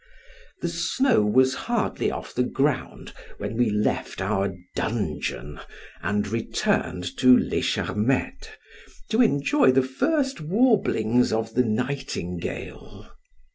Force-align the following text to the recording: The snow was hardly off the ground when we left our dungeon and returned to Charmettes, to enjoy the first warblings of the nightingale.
The 0.61 0.67
snow 0.67 1.21
was 1.23 1.53
hardly 1.53 2.09
off 2.09 2.33
the 2.33 2.41
ground 2.41 3.13
when 3.37 3.55
we 3.55 3.69
left 3.69 4.19
our 4.19 4.51
dungeon 4.75 5.59
and 6.01 6.27
returned 6.27 7.03
to 7.19 7.37
Charmettes, 7.61 8.49
to 9.11 9.21
enjoy 9.21 9.71
the 9.71 9.83
first 9.83 10.41
warblings 10.41 11.31
of 11.31 11.53
the 11.53 11.63
nightingale. 11.63 13.11